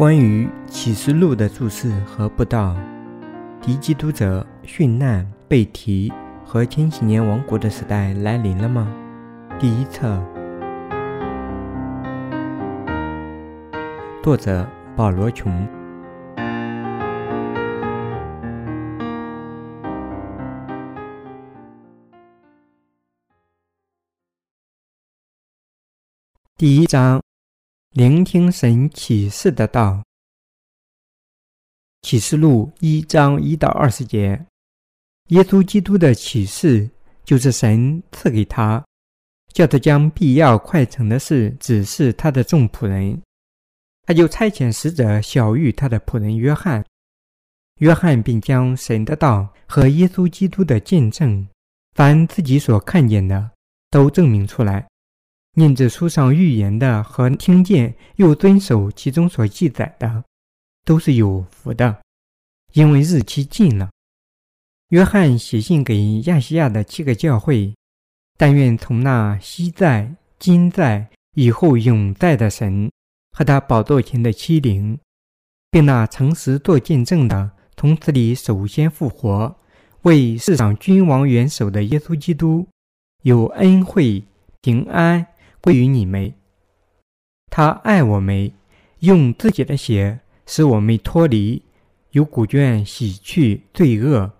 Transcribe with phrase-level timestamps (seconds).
[0.00, 2.74] 关于启示录的注释和布道，
[3.60, 6.10] 敌基督者殉难被提
[6.42, 8.90] 和千禧年王国的时代来临了吗？
[9.58, 10.18] 第一册，
[14.22, 14.66] 作者
[14.96, 15.68] 保罗·琼。
[26.56, 27.20] 第一章。
[27.92, 30.04] 聆听神启示的道，
[32.02, 34.46] 启示录一章一到二十节，
[35.30, 36.88] 耶稣基督的启示
[37.24, 38.84] 就是神赐给他，
[39.52, 43.20] 叫他将必要快成的事指示他的众仆人，
[44.02, 46.84] 他就差遣使者小谕他的仆人约翰，
[47.80, 51.48] 约翰并将神的道和耶稣基督的见证，
[51.96, 53.50] 凡自己所看见的，
[53.90, 54.89] 都证明出来。
[55.54, 60.24] 念着书上预言的和听见又遵守其中所记载的，
[60.84, 62.00] 都是有福的，
[62.72, 63.90] 因为日期近了。
[64.90, 67.74] 约翰写信给亚细亚的七个教会，
[68.38, 72.90] 但愿从那昔在、今在、以后永在的神
[73.32, 74.98] 和他宝座前的七灵，
[75.70, 79.56] 并那诚实做见证的，从此里首先复活，
[80.02, 82.66] 为世上君王元首的耶稣基督，
[83.22, 84.22] 有恩惠
[84.60, 85.26] 平安。
[85.60, 86.32] 归于你们，
[87.50, 88.52] 他爱我们，
[89.00, 91.62] 用自己的血使我们脱离
[92.10, 94.32] 由古卷洗去罪恶，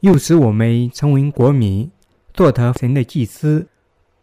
[0.00, 1.90] 又使我们成为国民，
[2.32, 3.68] 做他神的祭司。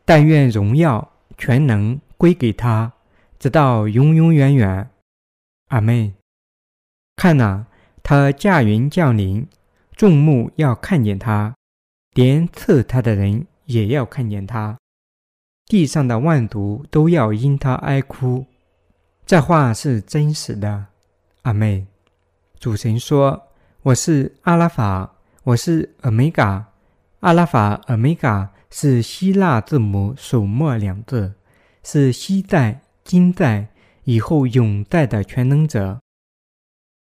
[0.06, 2.92] 但愿荣耀全能归给他，
[3.40, 4.90] 直到永永远远。
[5.70, 6.14] 阿门。
[7.16, 7.66] 看哪，
[8.02, 9.48] 他驾云降临，
[9.96, 11.56] 众目要看见他，
[12.14, 14.78] 连刺他的人也要看见他。
[15.66, 18.46] 地上的万族都要因他哀哭，
[19.26, 20.88] 这话是真实的。
[21.44, 21.86] 阿妹，
[22.60, 23.42] 主神说
[23.82, 25.10] ：“我是阿拉法，
[25.44, 26.66] 我是欧米伽。
[27.22, 31.34] 阿拉法、欧米伽是希腊字母首末两字，
[31.84, 33.68] 是昔在、今在、
[34.04, 36.00] 以后永在的全能者。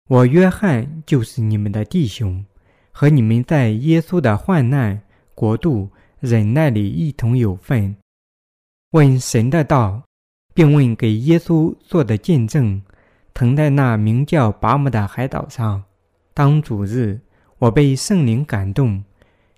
[0.08, 2.44] 我约翰就是你们的弟兄，
[2.92, 5.00] 和你们在耶稣的患难、
[5.34, 7.96] 国度、忍耐里一同有份。”
[8.92, 10.02] 问神的道，
[10.52, 12.82] 并问给耶稣做的见证。
[13.32, 15.84] 曾在那名叫拔姆的海岛上，
[16.34, 17.20] 当主日，
[17.58, 19.04] 我被圣灵感动，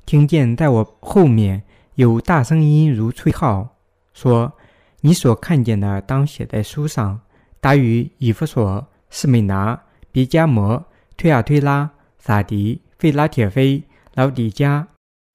[0.04, 1.62] 听见在我后面
[1.94, 3.76] 有大声音如吹号，
[4.12, 4.53] 说
[5.00, 7.19] ：“你所看见的，当写在书上，
[7.59, 9.82] 答与以弗所、士美拿、
[10.12, 10.84] 别加摩、
[11.16, 13.82] 推亚推拉、撒迪、费拉铁菲、
[14.12, 14.87] 老底加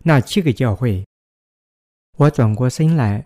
[0.03, 1.03] 那七个教会。”
[2.17, 3.25] 我转过身来。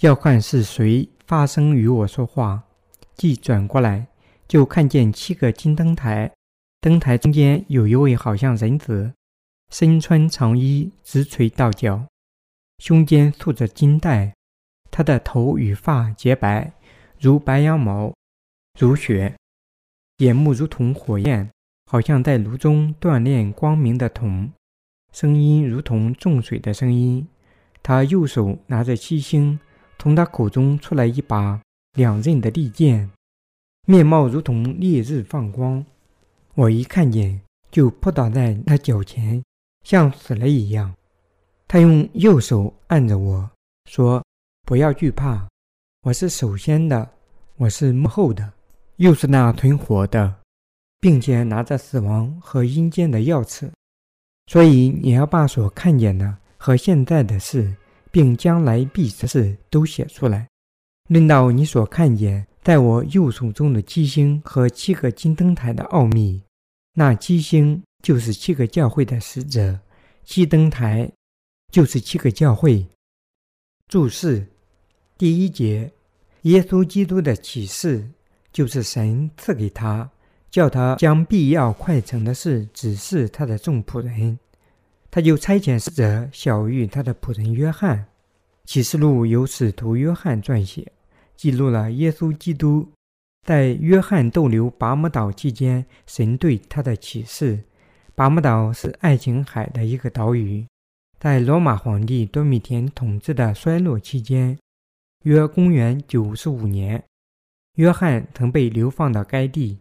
[0.00, 2.62] 要看是谁发声与我说话，
[3.16, 4.06] 即转过来，
[4.48, 6.32] 就看见七个金灯台，
[6.80, 9.12] 灯台中间有一位好像人子，
[9.70, 12.06] 身穿长衣，直垂到脚，
[12.78, 14.32] 胸间束着金带，
[14.90, 16.72] 他的头与发洁白，
[17.18, 18.14] 如白羊毛，
[18.78, 19.36] 如雪，
[20.16, 21.50] 眼目如同火焰，
[21.90, 24.50] 好像在炉中锻炼光明的铜，
[25.12, 27.28] 声音如同重水的声音，
[27.82, 29.60] 他右手拿着七星。
[30.00, 31.60] 从他口中出来一把
[31.92, 33.10] 两刃的利剑，
[33.86, 35.84] 面貌如同烈日放光。
[36.54, 37.38] 我一看见，
[37.70, 39.44] 就扑倒在他脚前，
[39.84, 40.94] 像死了一样。
[41.68, 43.50] 他用右手按着我
[43.90, 44.24] 说
[44.66, 45.46] ：“不要惧怕，
[46.00, 47.06] 我是首先的，
[47.56, 48.50] 我是幕后的，
[48.96, 50.34] 又是那存活的，
[50.98, 53.70] 并且拿着死亡和阴间的钥匙。
[54.46, 57.76] 所以你要把所看见的和现在的事。”
[58.10, 60.48] 并将来必的事都写出来。
[61.08, 66.42] 论到你所看见在我右手中的七星和七个金灯台的奥秘，
[66.94, 69.80] 那七星就是七个教会的使者，
[70.24, 71.10] 七灯台
[71.72, 72.86] 就是七个教会。
[73.88, 74.46] 注释：
[75.18, 75.92] 第一节，
[76.42, 78.08] 耶稣基督的启示
[78.52, 80.08] 就是神赐给他，
[80.50, 84.38] 叫他将必要快成的事指示他的众仆人。
[85.10, 88.06] 他就差遣使者小玉他的仆人约翰，
[88.64, 90.92] 启示录由使徒约翰撰写，
[91.36, 92.88] 记录了耶稣基督
[93.46, 97.64] 在约翰逗留拔摩岛期间神对他的启示。
[98.14, 100.66] 拔摩岛是爱琴海的一个岛屿，
[101.18, 104.58] 在罗马皇帝多米田统治的衰落期间，
[105.24, 107.02] 约公元九十五年，
[107.76, 109.78] 约翰曾被流放到该地。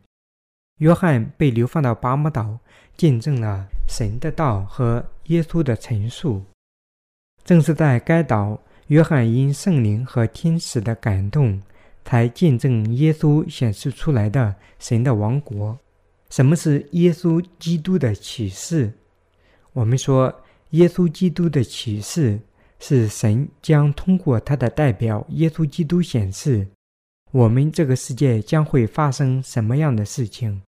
[0.78, 2.58] 约翰被流放到拔摩岛，
[2.96, 6.44] 见证了神的道和耶稣的陈述。
[7.44, 11.60] 正是在该岛，约翰因圣灵和天使的感动，
[12.06, 15.76] 才见证耶稣显示出来的神的王国。
[16.30, 18.92] 什么是耶稣基督的启示？
[19.74, 20.32] 我们说，
[20.72, 22.40] 耶稣基督的启示
[22.80, 26.68] 是神将通过他的代表耶稣基督显示，
[27.32, 30.62] 我们这个世界将会发生什么样的事情，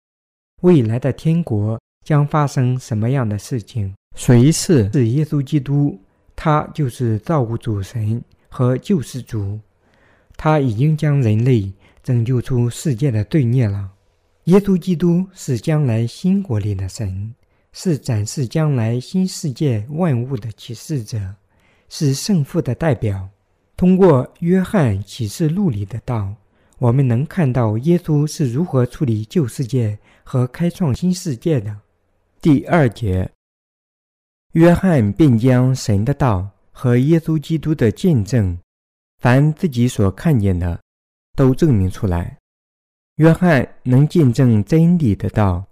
[0.62, 3.94] 未来的天国将发生什么样的事情。
[4.16, 6.00] 谁是是耶稣基督？
[6.36, 9.60] 他就是造物主神和救世主，
[10.36, 11.72] 他已经将人类
[12.02, 13.92] 拯救出世界的罪孽了。
[14.46, 17.34] 耶稣基督是将来新国里的神，
[17.74, 21.36] 是展示将来新世界万物的启示者，
[21.90, 23.30] 是圣父的代表。
[23.78, 26.34] 通过约翰启示录里的道，
[26.80, 31.78] 我们能看到耶稣是如何处理旧世界和开创新世界的。
[32.42, 33.30] 第二节。
[34.54, 38.60] 约翰便将神的道和耶稣基督的见证，
[39.20, 40.78] 凡自己所看见的，
[41.38, 42.38] 都证明出来。
[43.16, 45.64] 约翰能见证真理的道，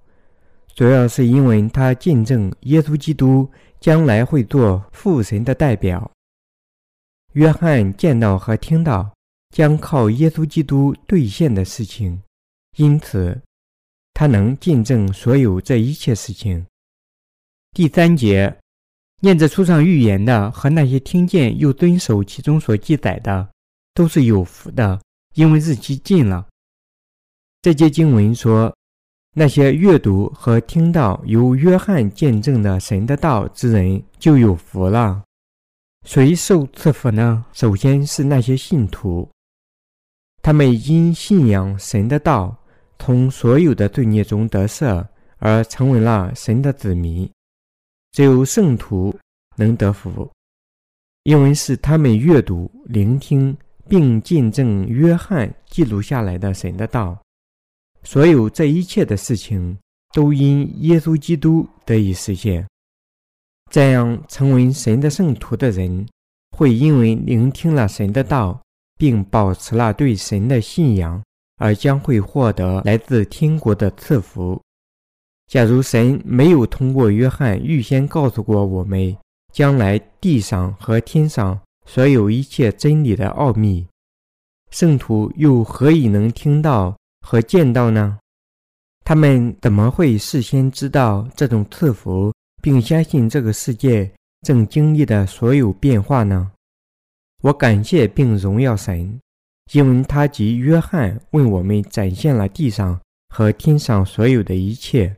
[0.76, 3.50] 主要是因为他见证耶稣基督
[3.81, 6.10] 将来会做父神的代表。
[7.34, 9.14] 约翰见到和听到
[9.50, 12.22] 将靠耶稣基督兑现的事情，
[12.78, 13.42] 因此
[14.14, 16.66] 他能见证所有这一切事情。
[17.74, 18.56] 第三节。
[19.21, 23.48] 念着书上预言的和那些听见又遵守其中所记载的，
[23.94, 25.00] 都是有福的，
[25.36, 26.48] 因为日期近了。
[27.62, 28.74] 这节经文说，
[29.36, 35.21] 那些阅读和听到由约翰见证的神的道之人就有福了。
[36.06, 37.44] 谁受赐福呢？
[37.51, 39.30] 首先是那些信徒，
[40.42, 42.57] 他们因信仰神的道，
[42.98, 45.06] 从所有的罪孽中得赦，
[45.39, 47.30] 而成为了神的子民。
[48.11, 49.15] 只有圣徒
[49.56, 50.29] 能得福，
[51.23, 53.56] 因为是他们阅读、聆听
[53.88, 57.17] 并见证约翰记录下来的神的道。
[58.03, 59.77] 所有这一切的事情
[60.13, 62.65] 都因耶稣基督得以实现。
[63.71, 66.07] 这样成为神的圣徒的人，
[66.57, 68.59] 会因为聆听了神的道，
[68.97, 71.21] 并保持了对神的信仰，
[71.57, 74.59] 而将会获得来自天国的赐福。
[75.50, 79.18] 假如神没有通过约翰预先告诉过我们
[79.51, 83.84] 将来地上和天上所有一切真理的奥秘，
[84.69, 88.19] 圣徒又何以能听到和见到呢？
[89.04, 92.31] 他们怎么会事先知道这种赐福，
[92.62, 94.12] 并相信这个世界
[94.45, 96.52] 正经历的所有变化呢？
[97.42, 99.19] 我感谢并荣耀神，
[99.74, 105.16] 因为他及约翰为我们展现了地上和天上所有的一切。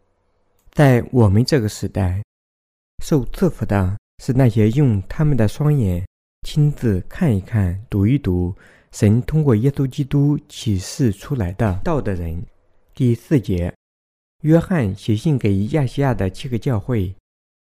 [0.71, 2.23] 在我们这个时代，
[3.03, 6.07] 受赐福的是那些用他们的双眼
[6.47, 8.55] 亲自看一看、读一读
[8.93, 12.41] 神通过耶稣基督启示出来的道的人。
[12.95, 13.73] 第四节，
[14.43, 17.13] 约翰写信给亚细亚的七个教会，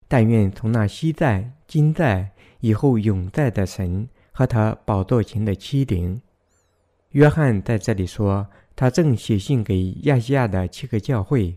[0.06, 2.30] 但愿从那昔在、今在、
[2.60, 6.22] 以后永在的神和他宝座前的七灵。
[7.10, 8.46] 约翰在这里说，
[8.76, 11.56] 他正写信给亚细亚的七个教会。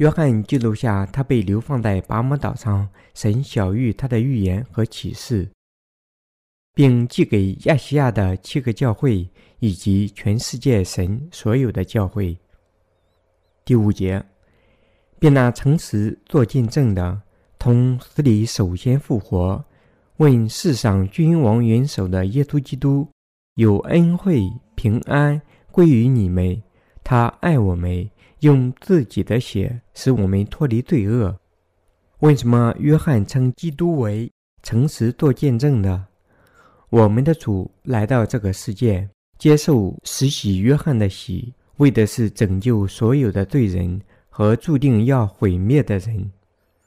[0.00, 5.46] 约翰记录下他被流放在拔摩岛上，神晓谕他的预言和启示，
[6.72, 12.34] 并寄给亚细亚的七个教会以及全世界神所有的教会。
[13.62, 14.24] 第五节，
[15.18, 17.20] 便那诚实做见证的，
[17.58, 19.62] 同死里首先复活，
[20.16, 23.06] 问世上君王元首的耶稣基督，
[23.56, 26.62] 有恩惠平安归于你们，
[27.04, 28.08] 他爱我们。
[28.40, 31.38] 用自己的血使我们脱离罪恶。
[32.20, 34.30] 为什么约翰称基督为
[34.62, 36.06] 诚实做见证的？
[36.90, 46.30] 我们的主来到这个世界，接受实洗约翰的洗，为的是拯救所有的罪人和注定要毁灭的人。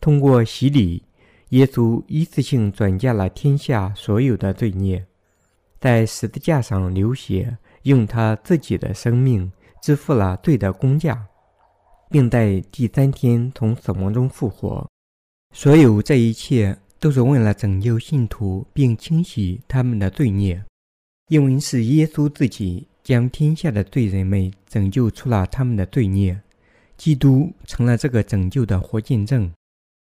[0.02, 1.02] 通过洗礼，
[1.50, 5.06] 耶稣一次性转嫁了天下所有的罪孽，
[5.80, 11.26] 在十字架上流血，用他自己的生命支付了罪的工价。
[12.13, 14.88] 并在第三天从死亡中复活。
[15.51, 20.63] 所有这一切都是为了拯救信徒，并清洗他们的罪孽。
[21.29, 26.39] 因为是耶稣自己将天下的罪人们拯救出了他们的罪孽，
[26.98, 29.51] 基督成了这个拯救的活见证。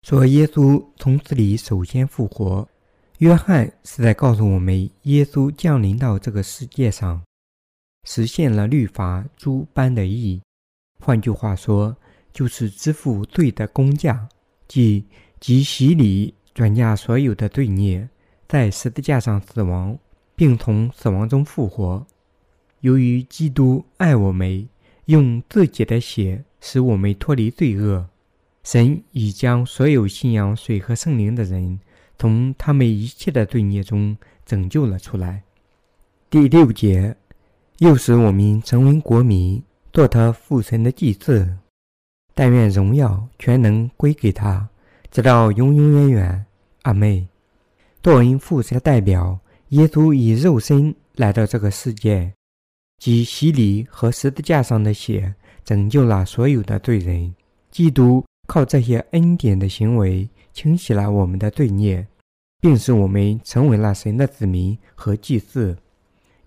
[0.03, 2.69] 说耶稣从死里首先复活。
[3.17, 7.23] 约翰是在告诉我们，耶稣降临到这个世界上，
[8.03, 10.39] 实现了律法诸般的义。
[11.05, 11.95] 换句话说，
[12.33, 14.27] 就是支付罪的工价，
[14.67, 15.05] 即
[15.39, 18.09] 即洗礼转嫁所有的罪孽，
[18.47, 19.95] 在十字架上死亡，
[20.35, 22.03] 并从死亡中复活。
[22.79, 24.67] 由于基督爱我们，
[25.05, 28.07] 用自己的血使我们脱离罪恶，
[28.63, 31.79] 神已将所有信仰水和圣灵的人
[32.17, 35.43] 从他们一切的罪孽中拯救了出来。
[36.31, 37.15] 第六节，
[37.77, 39.61] 又使我们成为国民，
[39.95, 41.49] 做他父神的祭祀。
[42.33, 44.67] 但愿荣耀全能归给他，
[45.09, 46.45] 直到永永远远。
[46.81, 47.25] 阿妹，
[48.03, 52.29] 作为父神的代表，耶稣以肉身来到这个世界。
[52.97, 55.33] 即洗礼和十字架上的血
[55.63, 57.33] 拯救了所有的罪人。
[57.71, 62.05] 基督靠这些恩典的行为清洗了我们的罪孽，
[62.59, 65.77] 并使我们成为了神的子民和祭祀。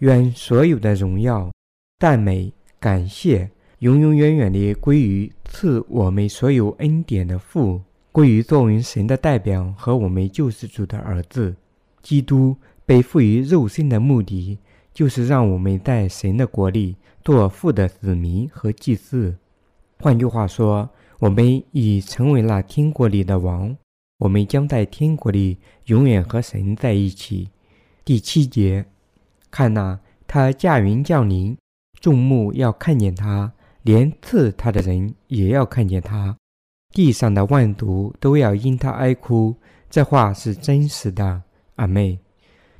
[0.00, 1.50] 愿所有的荣耀、
[1.98, 7.80] 赞美、感谢，永永远远地归于赐我们所有恩典的父，
[8.12, 11.56] 归于作为神的代表和我们救世主的儿子。
[12.02, 12.56] 基督
[12.86, 14.58] 被赋予肉身的目的。
[14.94, 19.36] 就是让我们在神的国里做父的子民和祭司。
[20.00, 23.76] 换句话说，我们已成为了天国里的王。
[24.18, 27.48] 我们将在天国里永远和神在一起。
[28.04, 28.86] 第七节，
[29.52, 31.56] 看呐，他驾云降临，
[32.00, 33.52] 众目要看见他，
[33.82, 36.36] 连刺他的人也要看见他，
[36.94, 39.56] 地上的万族都要因他哀哭。
[39.90, 41.42] 这话是真实的，
[41.76, 42.18] 阿妹。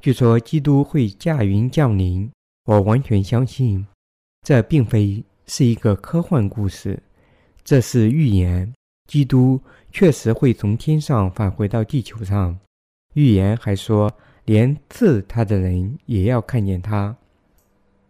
[0.01, 2.31] 据说基督会驾云降临，
[2.67, 3.87] 我完全相信。
[4.47, 7.03] 这并非是一个科幻故事，
[7.65, 8.73] 这是预言。
[9.09, 9.61] 基督
[9.91, 12.59] 确实会从天上返回到地球上。
[13.15, 14.13] 预言还说，
[14.45, 17.17] 连刺他的人也要看见他。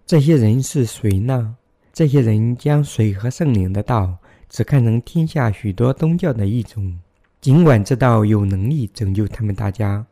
[0.09, 1.55] 这些人是谁呢？
[1.93, 4.17] 这些人将水和圣灵的道
[4.49, 6.99] 只看成天下许多宗教的一种，
[7.43, 10.07] 尽管这道有能力拯救他们大家。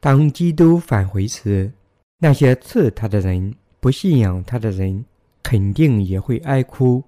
[0.00, 1.70] 当基督返回时，
[2.18, 5.04] 那些刺他的人、不信仰他的人，
[5.44, 7.00] 肯定也会哀哭。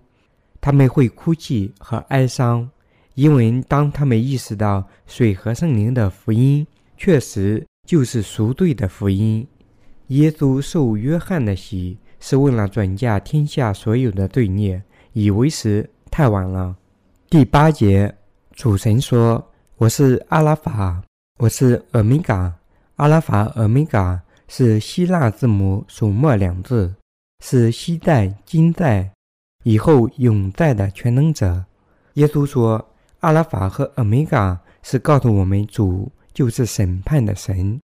[0.60, 2.70] 他们会哭泣和哀伤，
[3.16, 6.64] 因为当他们意识到水和圣灵的福音
[6.96, 9.44] 确实就是赎罪的福音，
[10.06, 14.80] 耶稣受约翰的洗是为了转嫁天下所有的罪孽，
[15.12, 16.76] 以为时太晚了。
[17.28, 18.14] 第八节，
[18.52, 19.44] 主神说
[19.76, 21.02] ：“我是阿拉法，
[21.40, 22.54] 我是欧米伽。”
[22.94, 26.94] 阿拉法、欧米伽是希腊字母首末两字，
[27.44, 29.10] 是昔在、今在、
[29.64, 31.64] 以后永在的全能者。
[32.14, 32.88] 耶稣说
[33.18, 37.80] ：“阿拉法和欧米伽是告诉我们，主就是审判的神，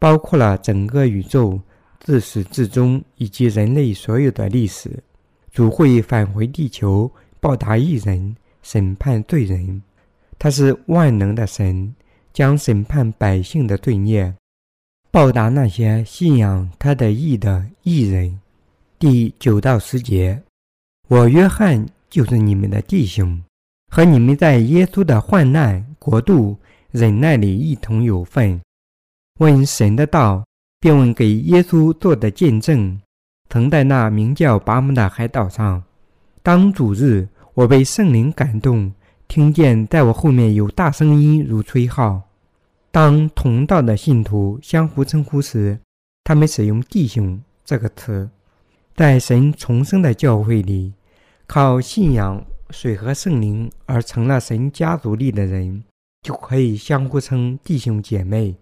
[0.00, 1.60] 包括了整个宇宙
[2.00, 4.90] 自始至终以及人类所有的历史。
[5.52, 9.82] 主会返回地球，报答义人，审判罪人。
[10.38, 11.94] 他是万能的神，
[12.32, 14.34] 将审判百姓的罪孽。”
[15.12, 18.40] 报答那些信仰他的义的义人。
[18.98, 20.40] 第九到十节，
[21.08, 23.42] 我约翰就是你们的弟兄，
[23.88, 26.56] 和你们在耶稣的患难国度
[26.92, 28.60] 忍耐里一同有份。
[29.40, 30.44] 问神的道，
[30.80, 32.98] 便问给耶稣做的见证，
[33.50, 35.84] 曾在那名叫拔木的海岛上。
[36.42, 38.90] 当主日，我被圣灵感动，
[39.28, 42.22] 听见在我后面有大声音如吹号。
[42.90, 45.78] 当同道的信徒相互称呼时，
[46.24, 48.30] 他们使用“弟兄”这个词。
[48.96, 50.94] 在神重生的教会里，
[51.46, 55.84] 靠信仰水和圣灵而成了神家族里的人，
[56.22, 58.56] 就可以相互称弟兄姐妹。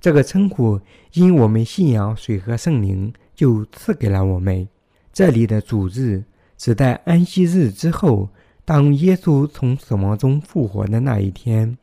[0.00, 0.80] 这个称呼
[1.12, 4.66] 因我们信仰水和圣灵，就赐给了我们。
[5.12, 6.24] 这里的主日
[6.56, 8.28] 指在安息日之后，
[8.64, 11.76] 当耶稣从死亡中复活的那一天。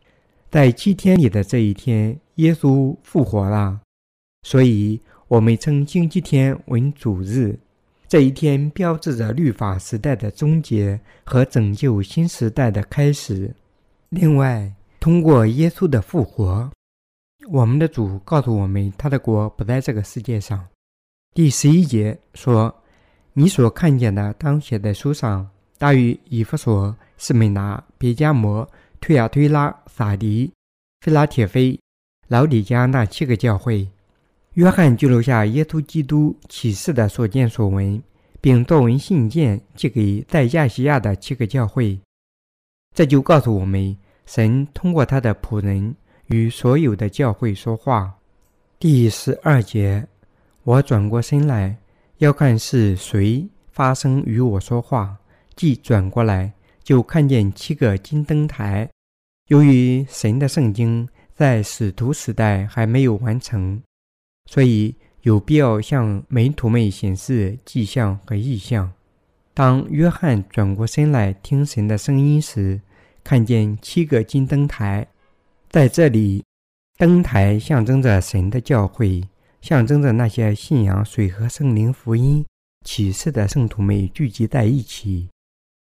[0.49, 3.81] 在七天里的这一天，耶稣复活了，
[4.43, 7.59] 所以我们称星期天为主日。
[8.07, 13.53] 这一天标志着律法时代的终结和拯救新时代的开始。
[14.09, 16.71] 另外，通过耶稣的复活，
[17.49, 20.67] 我们的主告诉我们，他的国不在这个世界上。
[21.33, 22.73] 第十一节说
[23.33, 25.49] ：“你所看见的，当写在书上。”
[25.79, 28.67] 大于以弗所、士美拿、别加摩。
[28.99, 30.51] 推亚推拉、撒迪、
[31.01, 31.79] 菲拉铁菲、
[32.27, 33.87] 老底加那七个教会，
[34.53, 38.01] 约翰记录下耶稣基督启示的所见所闻，
[38.41, 41.97] 并作为信件寄给在亚细亚的七个教会。
[42.95, 45.95] 这就告诉我们，神通过他的仆人
[46.27, 48.13] 与所有的教会说话。
[48.79, 50.07] 第十二节，
[50.63, 51.77] 我转过身来，
[52.17, 55.17] 要看是谁发声与我说话，
[55.55, 56.53] 即转过来。
[56.83, 58.89] 就看见七个金灯台。
[59.49, 61.05] 由于神的圣经
[61.35, 63.83] 在使徒时代还没有完成，
[64.45, 68.89] 所以有必要向门徒们显示迹象和异象。
[69.53, 72.79] 当约翰转过身来听神的声音时，
[73.21, 75.05] 看见七个金灯台，
[75.69, 76.43] 在这里，
[76.97, 79.21] 灯台象征着神的教会，
[79.61, 82.45] 象征着那些信仰水和圣灵福音
[82.85, 85.27] 启示的圣徒们聚集在一起。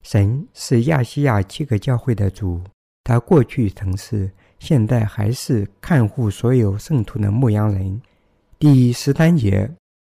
[0.02, 2.60] 神是亚细亚七个教会的主，
[3.04, 8.00] 他过去曾是，现在还是看护所有圣徒的牧羊人。
[8.58, 9.70] 第十三节，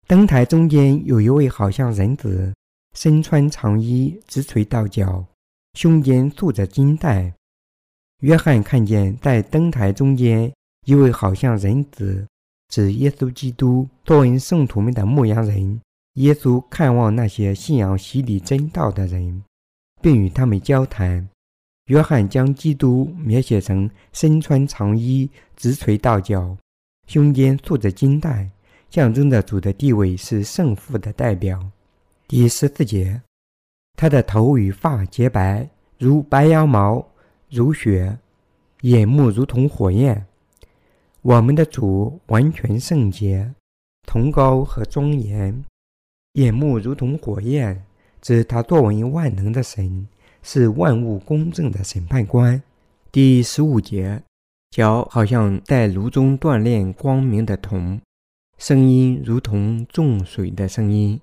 [0.08, 2.54] 灯台中间有一位好像人子，
[2.96, 5.26] 身穿长衣，直垂到脚，
[5.74, 7.34] 胸间束着金带。
[8.20, 10.52] 约翰看见在灯台中间
[10.86, 12.28] 一位好像人子，
[12.68, 15.80] 指耶稣基督作为圣徒们的牧羊人。
[16.16, 19.44] 耶稣看望那些信仰洗礼真道的人。
[20.02, 21.28] 并与他们交谈。
[21.86, 26.56] 约翰将基督描写成身穿长衣，直垂到脚，
[27.08, 28.50] 胸间束着金带，
[28.90, 31.60] 象征着主的地位是圣父的代表。
[32.28, 33.20] 第十四节，
[33.98, 37.04] 他的头与发洁白如白羊毛，
[37.50, 38.18] 如雪；
[38.82, 40.26] 眼目如同火焰。
[41.22, 43.54] 我们的主完全圣洁，
[44.08, 45.66] 崇高和庄严，
[46.34, 47.84] 眼目如同火焰。
[48.22, 50.06] 指他作为万能的神，
[50.44, 52.62] 是万物公正的审判官。
[53.12, 54.22] 第十五节，
[54.72, 58.02] 脚好像在炉中锻炼光明的铜，
[58.58, 61.20] 声音如同重水的声音。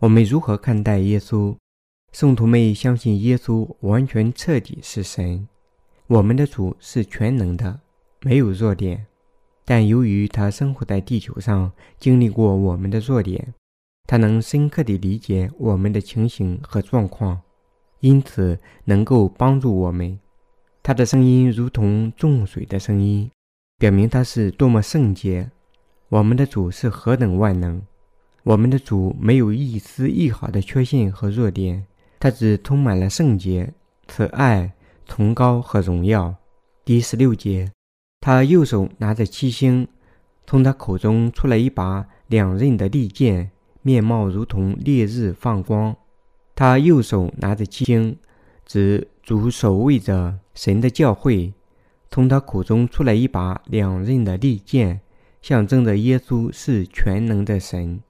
[0.00, 1.56] 我们如何看待耶稣？
[2.12, 5.46] 圣徒们相信耶稣完全彻底是神。
[6.06, 7.80] 我们的主是全能的，
[8.22, 9.06] 没有弱点。
[9.64, 13.54] 但由于他生活在地球上，经历过我们的弱点。
[14.06, 17.42] 他能深刻地理解我们的情形和状况，
[18.00, 20.18] 因此能够帮助我们。
[20.82, 23.30] 他的声音如同重水的声音，
[23.78, 25.50] 表明他是多么圣洁。
[26.08, 27.82] 我们的主是何等万能！
[28.44, 31.84] 我们的主没有一丝一毫的缺陷和弱点，
[32.20, 33.72] 他只充满了圣洁、
[34.06, 34.72] 慈爱、
[35.06, 36.34] 崇高和荣耀。
[36.84, 37.70] 第十六节，
[38.20, 39.86] 他右手拿着七星，
[40.46, 43.50] 从他口中出来一把两刃的利剑。
[43.80, 45.96] 面貌如同烈日放光，
[46.54, 48.18] 他右手拿着七星，
[48.66, 51.54] 指主守卫着神的教会。
[52.10, 55.00] 从他口中出来一把两刃的利剑，
[55.40, 58.00] 象征着耶稣是全能的神。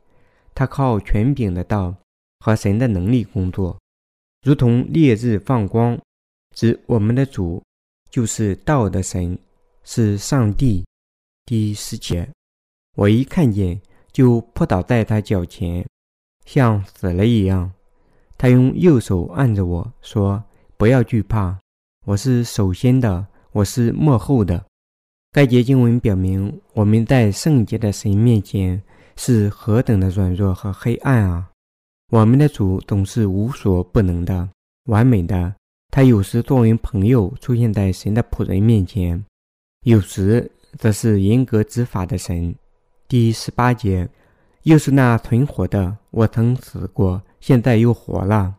[0.54, 1.94] 他靠权柄的道
[2.40, 3.78] 和神的能力工作，
[4.48, 6.00] 如同烈日放光，
[6.56, 7.62] 指我们的主
[8.08, 9.38] 就是道的神，
[9.84, 10.82] 是上帝。
[11.44, 12.26] 第十节，
[12.96, 13.78] 我一看见。
[14.10, 15.86] 就扑倒在他脚前，
[16.46, 17.70] 像死了一样。
[18.38, 20.42] 他用右手按着我说
[20.78, 21.60] ：“不要惧怕，
[22.06, 24.64] 我是首先的，我是幕后的。”
[25.30, 28.82] 该节经文表明，我们在圣洁的神面前
[29.14, 31.47] 是何等的软弱和黑暗啊！
[32.10, 34.48] 我们的主总是无所不能的、
[34.84, 35.54] 完美的。
[35.90, 39.22] 他有时作为朋友出现在神的仆人面前，
[39.82, 42.54] 有时则是严格执法的神。
[43.06, 44.08] 第十八节，
[44.62, 45.94] 又是那存活的。
[46.10, 48.54] 我曾死过，现在又活了，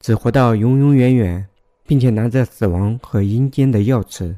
[0.00, 1.46] 只活到永永远远，
[1.86, 4.34] 并且拿着死亡和阴间的钥匙。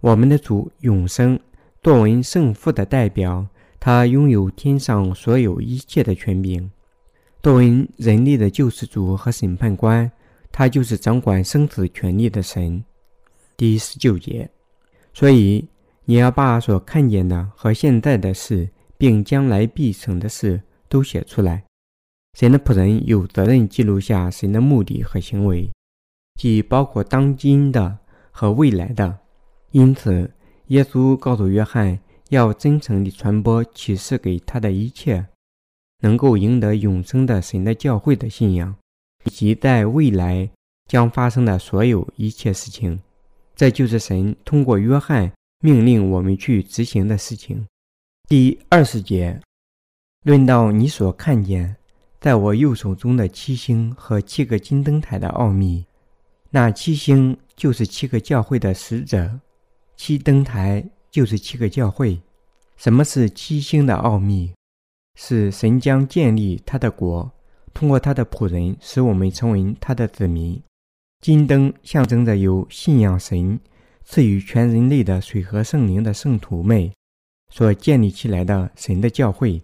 [0.00, 1.38] 我们的主永生，
[1.80, 3.46] 作为圣父的代表，
[3.78, 6.68] 他拥有天上所有一切的权柄。
[7.42, 10.10] 作为人类的救世主和审判官，
[10.52, 12.82] 他就是掌管生死权利的神。
[13.56, 14.48] 第十九节，
[15.12, 15.68] 所以
[16.04, 18.68] 你要把所看见的和现在的事。
[19.00, 21.64] 并将来必成的事都写出来。
[22.38, 25.70] 神的仆人有责任记录下神的目的和行为，
[26.38, 27.96] 既包括当今的
[28.30, 29.18] 和未来的。
[29.70, 30.30] 因此，
[30.66, 31.98] 耶稣告诉约翰
[32.28, 35.26] 要真诚地传播启示给他的一切，
[36.00, 38.74] 能够赢得永生的神的教会的信仰，
[39.24, 40.48] 以及在未来
[40.88, 43.00] 将发生的所有一切事情。
[43.54, 45.30] 这就是神通过约翰
[45.62, 47.66] 命令我们去执行的事情。
[48.28, 49.38] 第二十节，
[50.24, 51.76] 论到你所看见
[52.18, 55.84] 在我右手中的七星和七个金灯台的奥秘，
[56.48, 59.38] 那七星就是七个教会的使者，
[59.96, 62.18] 七灯台就是七个教会。
[62.76, 64.50] 什么是七星的奥秘？
[65.22, 67.30] 是神将建立他的国，
[67.74, 70.58] 通过他的仆人，使我们成为他的子民。
[71.20, 73.60] 金灯象征着有信仰神
[74.02, 76.90] 赐予全人类的水和圣灵的圣徒们。
[77.50, 79.60] 所建立起来的神的教会，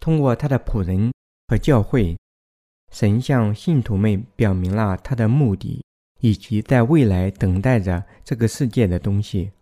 [0.00, 1.12] 通过他的仆人
[1.46, 2.16] 和教会，
[2.90, 5.84] 神向信徒们表明了他的目的，
[6.20, 9.52] 以及在未来等待着这个世界的东西。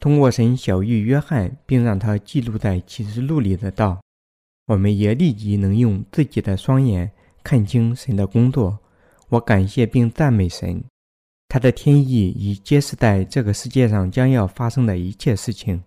[0.00, 4.00] 通过神小玉约翰，并让他记录在启示录里的道，
[4.66, 8.78] 我们也立即能用自己的双眼看清神的工作。
[9.28, 10.84] 我感谢并赞美神，
[11.48, 15.82] 他的天意已揭示在这个世界上将要发生的一切事情。